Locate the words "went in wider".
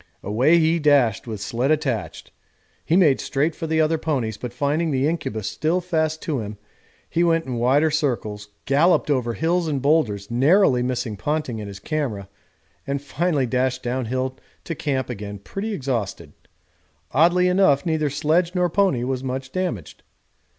7.23-7.91